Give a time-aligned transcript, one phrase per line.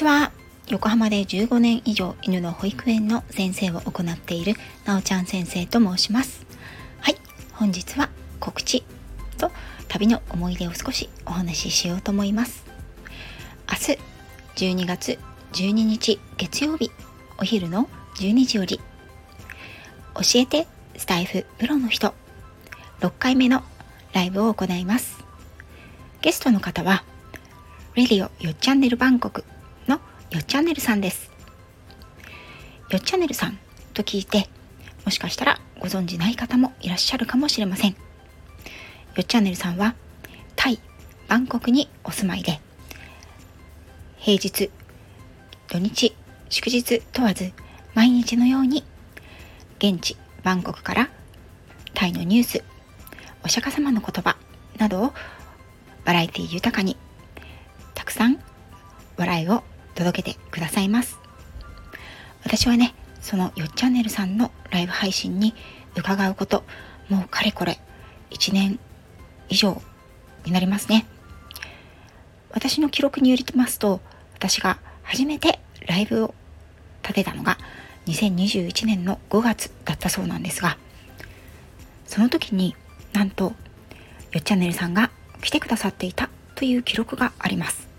[0.00, 0.32] ちは。
[0.68, 4.54] 横浜で15年以上犬の保育園の先生を行っている
[4.86, 6.46] なおちゃん先生と申します。
[7.00, 7.16] はい。
[7.52, 8.08] 本日は
[8.38, 8.82] 告知
[9.36, 9.50] と
[9.88, 12.64] 旅の思い出を少しお話ししようと思います。
[13.68, 13.94] 明
[14.56, 15.18] 日12月
[15.52, 16.90] 12日月曜日
[17.38, 18.80] お昼の12時より
[20.14, 22.14] 教えてスタイフプロの人
[23.00, 23.62] 6回目の
[24.14, 25.22] ライブを行います。
[26.22, 27.04] ゲストの方は
[27.96, 29.44] レディオよっチャンネルバンコク
[30.30, 31.28] よっチャンネルさんです。
[32.90, 33.58] よっチャンネルさん
[33.94, 34.48] と聞いて
[35.04, 37.90] もしかしたらご存じない方もいらっしゃるかもしれません。
[37.90, 37.96] よ
[39.22, 39.96] っチャンネルさんは
[40.54, 40.78] タイ
[41.26, 42.60] バンコクにお住まいで
[44.18, 44.70] 平日
[45.68, 46.14] 土日
[46.48, 47.52] 祝日問わず
[47.94, 48.84] 毎日のように
[49.78, 51.10] 現地バンコクから
[51.94, 52.64] タイのニュース
[53.42, 54.36] お釈迦様の言葉
[54.78, 55.12] などを
[56.04, 56.96] バラエティ豊かに
[57.94, 58.38] たくさん
[59.16, 61.18] 笑いを届けてくださいます。
[62.44, 65.54] 私はねそのよっチャンネルさんのライブ配信に
[65.96, 66.64] 伺うこと
[67.08, 67.78] もうかれこれ
[68.30, 68.78] 1年
[69.48, 69.82] 以上
[70.44, 71.06] になりますね。
[72.52, 74.00] 私の記録によりますと
[74.34, 76.34] 私が初めてライブを
[77.02, 77.58] 立てたのが
[78.06, 80.76] 2021年の5月だったそうなんですが
[82.06, 82.74] その時に
[83.12, 83.52] なんとよ
[84.38, 85.10] っチャンネルさんが
[85.40, 87.89] 来てくださっていたという記録があります。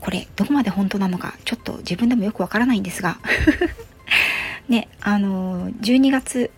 [0.00, 3.18] これどこまで本当なのかちょっと自分でもよくわからないんですが。
[4.68, 6.50] ねあの12月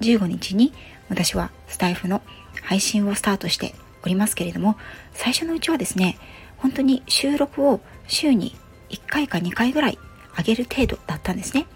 [0.00, 0.72] 15日に
[1.08, 2.22] 私はスタイフの
[2.62, 4.76] 配信をスタートしておりますけれども
[5.12, 6.16] 最初のうちはですね
[6.56, 8.56] 本当に収録を週に
[8.90, 9.98] 1回か2回ぐらい
[10.36, 11.66] 上げる程度だったんですね。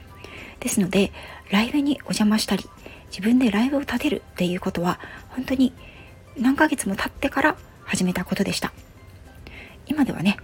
[0.61, 1.12] ですので
[1.51, 2.65] ライブにお邪魔したり
[3.11, 5.73] 自分でライブを立てるっていうことは本当に
[6.37, 8.73] 何ヶ月も経ってから始めたことでした。
[9.87, 10.37] 今ではね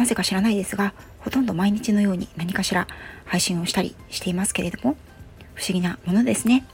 [0.00, 2.88] なぜか知らないですがほとんど毎日のように何かしら
[3.26, 4.96] 配信をしたりしていますけれども
[5.52, 6.64] 不思議なものですね。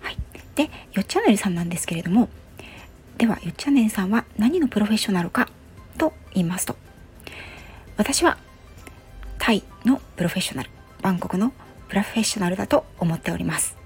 [0.00, 0.16] はい。
[0.56, 2.28] でよっチャンネルさんなんですけれども
[3.18, 5.48] ではよっチャンネルさんは何のプロフェッショナルか
[5.96, 6.74] と言いますと
[7.96, 8.36] 私は
[9.38, 10.70] タイのプロフェッショナル
[11.00, 11.52] バンコクの
[11.86, 13.76] プロフェッショナルだと思っております。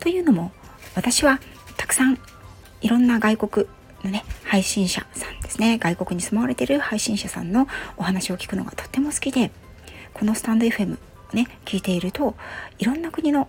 [0.00, 0.52] というのも
[0.94, 1.40] 私は
[1.78, 2.18] たくさん
[2.82, 3.66] いろんな外国
[4.04, 5.78] のね配信者さんですね。
[5.78, 7.66] 外国に住まわれてる配信者さんの
[7.96, 9.50] お話を聞くのがとっても好きで
[10.12, 10.96] このスタンド FM を
[11.34, 12.34] ね聞いていると
[12.78, 13.48] いろんな国の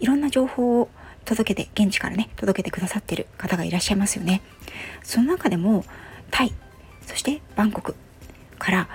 [0.00, 0.88] いろんな情報を
[1.24, 4.42] 届けて現地からね届けてくださってる方がいらっしゃいますよね。
[5.02, 5.84] その中でも
[6.30, 6.52] タイ
[7.06, 7.94] そしてバンコク
[8.58, 8.88] から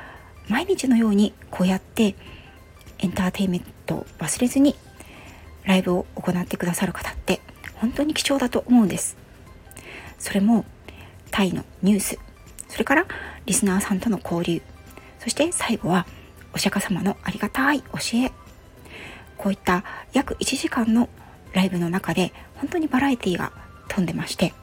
[0.47, 2.15] 毎日のようにこうやって
[2.99, 4.75] エンターテインメントを忘れずに
[5.65, 7.41] ライブを行ってくださる方って
[7.75, 9.17] 本当に貴重だと思うんです。
[10.17, 10.65] それも
[11.31, 12.19] タイのニュース。
[12.67, 13.05] それから
[13.45, 14.61] リスナーさんとの交流。
[15.19, 16.05] そして最後は
[16.53, 18.31] お釈迦様のありがたい教え。
[19.37, 19.83] こういった
[20.13, 21.09] 約1時間の
[21.53, 23.51] ライブの中で本当にバラエティが
[23.87, 24.53] 飛んでまして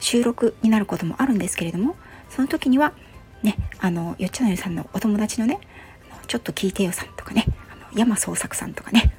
[0.00, 1.96] 収録になることもあるんですけれども
[2.30, 2.92] その時には
[3.42, 5.60] ねあのよっちゃのりさんのお友達のね
[6.26, 9.14] ちょっと聞いてよさんとかねあの山創作さんとかね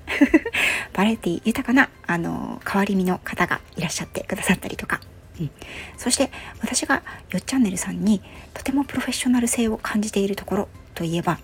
[0.93, 5.01] バラエティ豊かなあの変わり身の方がいらっしゃってくださったりとか、
[5.97, 6.31] そして
[6.61, 8.21] 私がよっチャンネルさんに
[8.53, 11.39] とてもプロフェッショナル性を感じているところといえば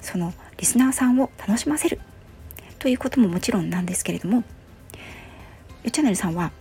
[0.00, 2.00] そのリスナーさんを楽しませる
[2.78, 4.42] ということももちろんなんですけれどもよ
[5.88, 6.52] っチャンネルさんは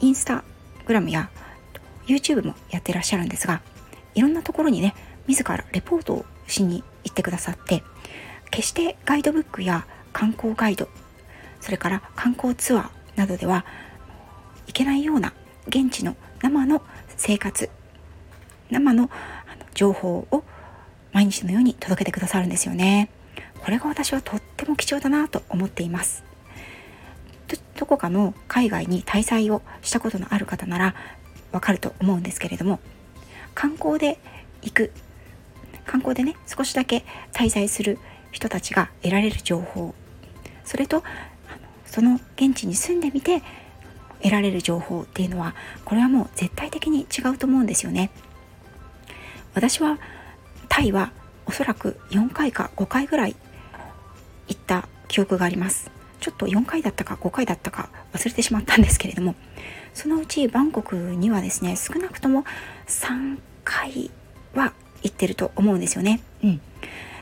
[0.00, 0.44] インスタ
[0.86, 1.30] グラムや
[2.06, 3.60] YouTube もやってらっしゃるんですが
[4.14, 4.94] いろんなところにね
[5.26, 7.82] 自らレポートをしに行ってくださって
[8.50, 10.88] 決してガイドブックや観光ガイド
[11.60, 13.64] それから観光ツアーなどでは
[14.66, 15.32] いけないような
[15.68, 16.82] 現地の生の
[17.16, 17.70] 生活
[18.70, 19.10] 生の
[19.74, 20.42] 情報を
[21.12, 23.10] 毎日のように届けてくださるんですよね。
[23.64, 26.24] これが私はとっても貴重だなと思っています。
[27.76, 30.94] どこかの海外に滞在をしたことのある方なら
[31.52, 32.80] わかると思うんですけれども
[33.54, 34.18] 観光で
[34.62, 34.92] 行く
[35.86, 37.98] 観光でね少しだけ滞在する
[38.32, 39.94] 人たちが得られる情報
[40.64, 41.04] それと
[41.84, 43.42] その現地に住んでみて
[44.22, 45.54] 得られる情報っていうのは
[45.84, 48.10] これはもう絶対的に違うと思うんですよね
[49.54, 49.98] 私は
[50.68, 51.12] タイは
[51.46, 53.36] おそらく4回か5回ぐらい
[54.48, 55.90] 行った記憶があります
[56.20, 59.34] ちょっと4回だったか5回だったか忘れてしまったんですけれども
[59.94, 62.44] そのうちバンコクにはですね少なくとも
[62.86, 64.10] 3回
[64.54, 64.72] は
[65.02, 66.20] 行ってると思うんですよね。
[66.42, 66.60] うん。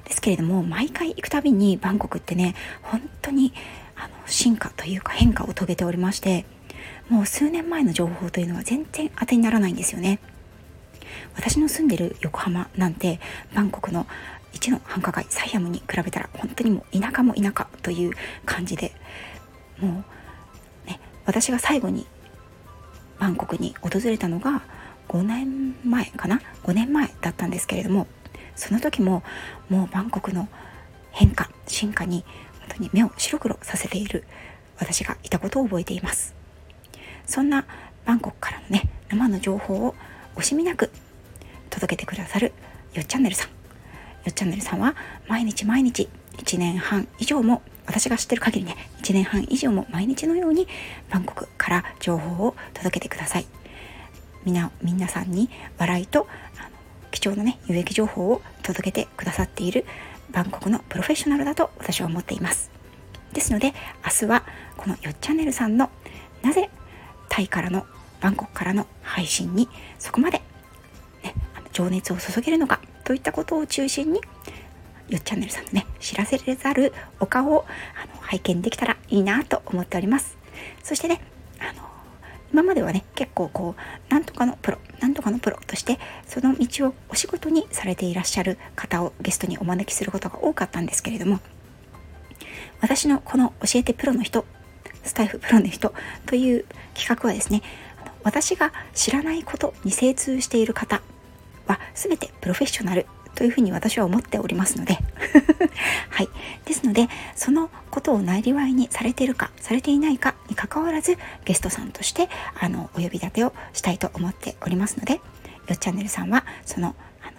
[0.05, 3.53] ですけれども、毎回行くたびにバンコクってね、本当に
[3.97, 6.45] あの進化というか変化を遂げておりまして、
[7.09, 10.19] もう数年前の情報というのは全然当てにならないんですよね。
[11.37, 13.21] 私の住んでる横浜なんて
[13.55, 14.07] バンコクの
[14.53, 18.13] 一の繁華街サイアムに比べたら本当にもう田舎も田舎という
[18.47, 18.93] 感じで
[19.79, 20.05] も
[20.87, 22.07] うね私が最後に
[23.19, 24.63] バンコクに訪れたのが
[25.09, 28.07] 5年前かな？5年前だったんですけれども
[28.57, 29.23] その時も
[29.69, 30.49] もうバンコクの
[31.11, 32.25] 変化進化に
[32.61, 34.25] 本当に目を白黒させている
[34.79, 36.35] 私がいたことを覚えています
[37.27, 37.65] そんな
[38.05, 39.95] バンコクからのね生の情報を
[40.37, 40.91] 惜しみなく
[41.71, 42.53] 届けてくださる
[42.93, 43.49] よっチャンネルさん。
[43.49, 43.55] よ
[44.31, 44.95] っチャンネルさんは
[45.29, 50.67] 毎日毎日1年半以上も私が知ってる限りね1年半以上も毎日のように
[51.11, 53.47] バンコクから情報を届けてください。
[54.45, 55.49] みな皆さんに
[55.79, 56.27] 笑いと
[56.59, 56.69] あの
[57.11, 59.85] 貴重なね有益情報を届けてくださっている
[60.31, 62.71] バンコクのプロフェッショナルだと私は思っています。
[63.33, 63.75] ですので
[64.05, 64.45] 明日は
[64.77, 65.91] このよっチャンネルさんの
[66.43, 66.71] なぜ
[67.29, 67.87] タイからの
[68.21, 69.69] バンコクからの配信に
[69.99, 70.41] そこまで、
[71.23, 71.35] ね、
[71.73, 74.21] 情熱を注げるのかといったことを中心に
[75.09, 77.67] よっチャンネルさんのね知らせれざるお顔を
[78.03, 80.39] あの拝見できたらいいなと思っております。
[80.83, 81.21] そしてね
[81.59, 81.85] あの
[82.53, 91.41] 今まではね結構こうなんとかのプロなんとかのプロとしてその道をお仕事にされていらっしゃる方をゲストにお招きすることが多かったんですけれども
[92.81, 94.45] 私のこの教えてプロの人
[95.05, 95.93] スタイフプロの人
[96.27, 96.65] という
[96.95, 97.63] 企画はですね
[98.23, 101.03] 私が知らないことに精通している方
[101.67, 104.99] は全てプロフェッショナルというふうに私は思っておりますので
[106.11, 106.29] はい。
[106.65, 112.29] ですのでそのことをなりわいにされているかされていないかにかかわらずゲストさんとして
[112.59, 115.21] あのお呼び立てをしたいと思っておりますのでよ
[115.73, 117.33] っチャンネルさんはそのあの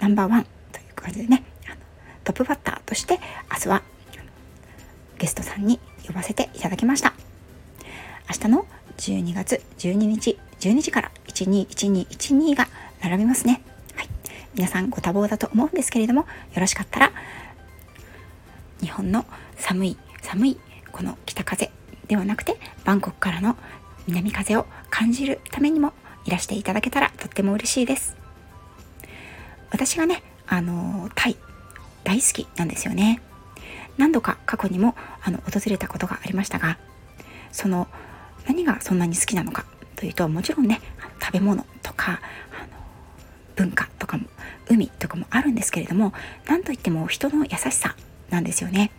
[0.00, 1.42] ナンバーワンという感じでね
[2.24, 3.20] トップバッターとして
[3.50, 3.82] 明日は
[5.18, 7.14] ゲストさんに呼ばせていただきました。
[8.28, 8.66] 明日の
[8.96, 12.68] 12月12日12時から121212が
[13.02, 13.62] 並びますね。
[13.94, 14.08] はい。
[14.54, 16.26] 皆さんご多忙だと思うんですけれどもよ
[16.60, 17.12] ろしかったら
[18.80, 19.24] 日本の
[19.56, 20.58] 寒い寒い
[20.90, 21.70] この北風
[22.08, 23.56] ではなくてバンコクからの
[24.06, 25.92] 南風を感じるためにも
[26.24, 28.16] いらしていただけたらとっても嬉しいです。
[29.70, 31.36] 私がねあのタイ
[32.04, 33.20] 大好きなんですよね。
[33.98, 36.78] 何度か過去にもあの訪れたことがありましたが
[37.52, 37.88] その
[38.46, 39.66] 何がそんなに好きなのか
[39.96, 40.80] というともちろんね
[41.20, 42.20] 食べ物とか
[43.56, 44.26] 文化とかも
[44.70, 46.12] 海とかもあるんですけれども
[46.46, 47.96] 何といっても人の優しさ
[48.30, 48.92] なんですよね。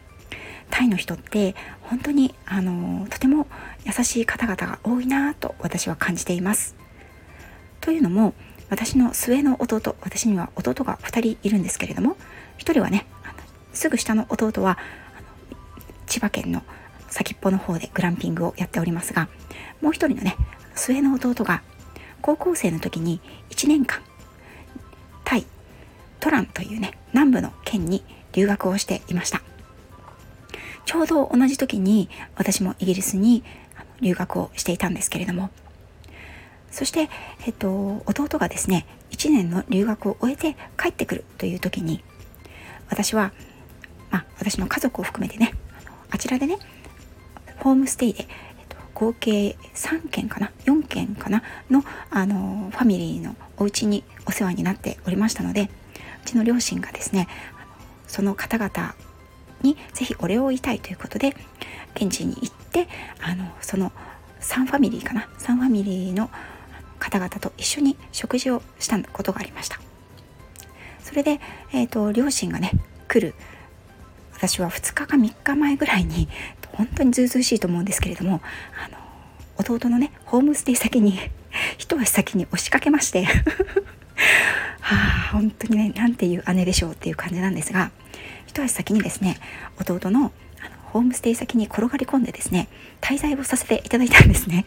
[0.69, 3.47] タイの人って本当にあのとても
[3.85, 6.75] 優しい方々が多いなと私は感じています。
[7.81, 8.33] というのも
[8.69, 12.17] 私の末の弟私には弟が2人いるんですけれども
[12.57, 13.05] 1人はね
[13.73, 14.77] すぐ下の弟は
[16.07, 16.63] 千葉県の
[17.09, 19.29] 先っぽの方でグランピングをやっておりますが
[19.81, 20.35] もう1人のね
[20.75, 21.61] 末の弟が
[22.21, 24.01] 高校生の時に1年間
[25.23, 25.45] タイ
[26.19, 29.41] トランというね南部の県に留学をしていました。
[30.85, 33.43] ちょうど同じ時に私もイギリスに
[34.01, 35.51] 留学をしていたんですけれども
[36.71, 37.09] そして、
[37.45, 42.03] えっと、弟がですね1年の留学を終えて帰ってくるという時に
[42.89, 43.33] 私は、
[44.11, 45.53] まあ、私の家族を含めてね
[46.11, 46.57] あちらでね
[47.57, 48.27] ホームステイで、
[48.59, 55.69] えっと、合計3件かな4件かなのあのファミリーのお家にお世話になっておりましたので
[56.23, 57.27] うちの両親がですね
[58.07, 58.95] その方々
[59.61, 61.35] にぜひお礼を言いたいということで
[61.95, 62.87] 現地に行って
[63.21, 63.91] あのその
[64.39, 66.29] 3ファミリーかな3ファミリーの
[66.97, 69.79] 方々と一緒に食事をしたことがありました。
[71.01, 71.39] それで、
[71.73, 72.71] えーと、両親がね
[73.07, 73.33] 来る
[74.39, 76.29] 私は2日か3日前ぐらいに
[76.71, 78.41] 本当にずうずうしいと思うんですけれども
[78.85, 78.97] あの
[79.57, 81.19] 弟のねホームステイ先に
[81.77, 83.25] 一足先に押しかけまして
[84.79, 87.91] はあ本当にねなんていう姉でしょうっていう感じなんですが
[88.47, 89.37] 一足先にですね
[89.77, 90.31] 弟のあの
[90.85, 92.69] ホームステイ先に転がり込んでですね
[93.01, 94.65] 滞在をさせていただいたんですね。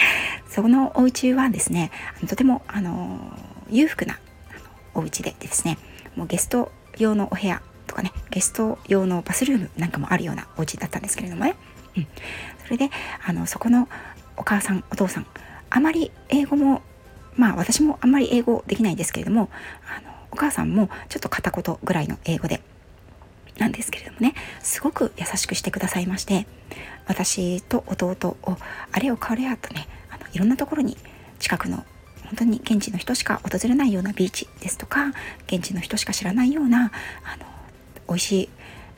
[0.50, 1.90] そのお家はですね
[2.28, 3.18] とてもあの
[3.70, 4.18] 裕福な
[4.92, 5.78] お家でですね
[6.16, 7.62] もうゲスト用のお部屋
[7.96, 11.56] かねゲスト用のバスルームなんかもあるようなお家だったんですけれどもね、
[11.96, 12.06] うん、
[12.64, 12.90] それで
[13.26, 13.88] あのそこの
[14.36, 15.26] お母さんお父さん
[15.70, 16.82] あまり英語も
[17.36, 19.50] まあ私もあんまり英語できないですけれども
[19.96, 22.60] あのお母さんもちょっと片言ぐらいの英語で
[23.58, 26.46] なんですけれどもねすごく優しくしてくださいまして
[27.06, 28.56] 私と弟を
[28.92, 30.96] あれをこれやとねあのいろんなところに
[31.38, 31.84] 近くの
[32.24, 35.12] 本当に現地の人しか訪れないようなビーチですとか
[35.46, 36.90] 現地の人しか知らないような
[37.24, 37.55] あの
[38.08, 38.48] 美味しい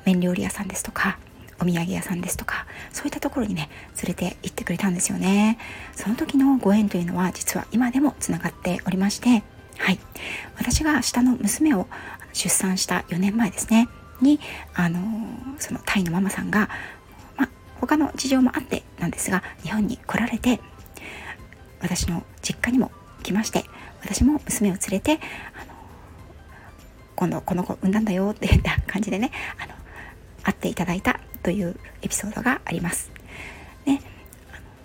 [0.05, 1.19] 麺料理屋さんですとか
[1.61, 3.69] お土産屋さんですとかそういったところにね
[4.03, 5.59] 連れて行ってくれたんですよね。
[5.93, 9.43] その時のご縁というのは実は今でもつながっておりまして
[9.79, 9.99] はい。
[10.57, 11.87] 私が下の娘を
[12.33, 13.89] 出産した4年前ですね。
[14.21, 14.41] に
[14.75, 15.01] あの
[15.59, 16.69] そのタイのママさんが、
[17.37, 17.49] まあ、
[17.81, 20.61] 他の事情もあってなんですが日本に来られて
[21.81, 22.91] 私の実家にも
[23.23, 23.65] 来まして
[24.01, 25.21] 私も娘を連れて
[25.55, 25.68] あ
[27.19, 29.73] 今度この子産んだんだよっていった感じでねあの
[30.45, 33.11] 会っていただいたというエピソードがあります。
[33.87, 34.01] ね、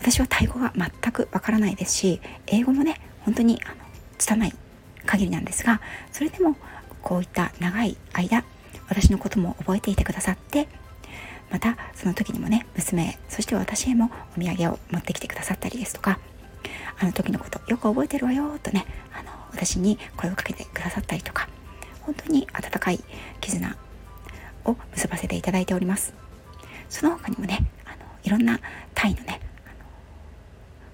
[0.02, 3.75] 私はタイ語が全くわからないですし英語もね本当にあの
[4.18, 4.54] 拙い
[5.06, 5.80] 限りなんですが
[6.12, 6.56] それでも
[7.04, 8.44] こういった長い間
[8.90, 10.68] 私のことも覚えていてくださって
[11.52, 16.18] またその時にもね娘そして私へもお土産を持ってきてくださったりですとか
[17.00, 21.48] あの時のことよく覚えてるわよとねあの私に声をかけてくださったりとか
[22.05, 23.03] 本当に温かい
[23.41, 23.75] 絆
[24.65, 26.13] を結ばせていただいております。
[26.89, 28.60] その他にもねあのいろんな
[28.93, 29.39] タイのね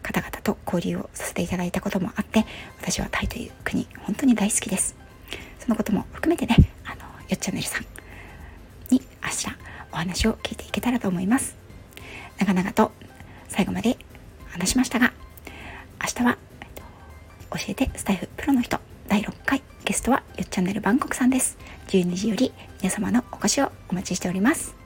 [0.01, 2.45] 方々と交流をさせていただいたこともあって
[2.79, 4.95] 私はタイという国本当に大好きです。
[5.59, 7.85] そのことも含めてねあのよっちゃねるさん
[8.89, 9.47] に明日
[9.91, 11.55] お話を聞いていけたらと思います。
[12.37, 12.91] 長々と
[13.49, 13.97] 最後まで
[14.51, 15.11] 話しましたが
[16.01, 21.57] 明日は、えっと、教えてスタイフプロの人第6回ゲストはよっチャンネルバンコクさんです。
[21.87, 24.78] 12時より皆様のお越しをお待ちしております。